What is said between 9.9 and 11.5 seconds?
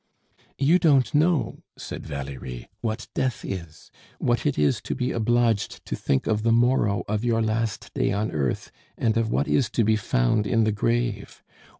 found in the grave.